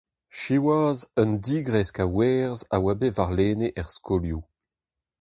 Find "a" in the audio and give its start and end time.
2.05-2.07, 2.75-2.77